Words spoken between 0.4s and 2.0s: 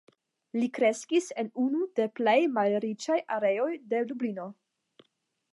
Li kreskis en unu